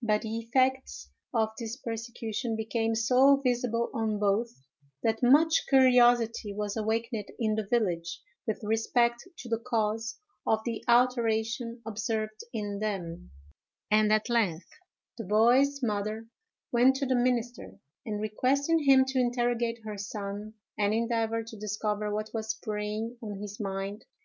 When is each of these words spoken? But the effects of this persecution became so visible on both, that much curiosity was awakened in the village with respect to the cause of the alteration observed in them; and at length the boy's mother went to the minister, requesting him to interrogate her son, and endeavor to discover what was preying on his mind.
But 0.00 0.22
the 0.22 0.38
effects 0.38 1.10
of 1.34 1.48
this 1.58 1.76
persecution 1.76 2.54
became 2.54 2.94
so 2.94 3.38
visible 3.44 3.90
on 3.92 4.20
both, 4.20 4.48
that 5.02 5.24
much 5.24 5.66
curiosity 5.68 6.54
was 6.54 6.76
awakened 6.76 7.24
in 7.40 7.56
the 7.56 7.66
village 7.66 8.22
with 8.46 8.62
respect 8.62 9.24
to 9.38 9.48
the 9.48 9.58
cause 9.58 10.20
of 10.46 10.60
the 10.64 10.84
alteration 10.86 11.82
observed 11.84 12.44
in 12.52 12.78
them; 12.78 13.32
and 13.90 14.12
at 14.12 14.28
length 14.28 14.68
the 15.18 15.24
boy's 15.24 15.82
mother 15.82 16.28
went 16.70 16.94
to 16.94 17.06
the 17.06 17.16
minister, 17.16 17.80
requesting 18.06 18.84
him 18.84 19.04
to 19.06 19.18
interrogate 19.18 19.80
her 19.84 19.98
son, 19.98 20.54
and 20.78 20.94
endeavor 20.94 21.42
to 21.42 21.58
discover 21.58 22.14
what 22.14 22.30
was 22.32 22.54
preying 22.62 23.18
on 23.20 23.40
his 23.40 23.58
mind. 23.58 24.04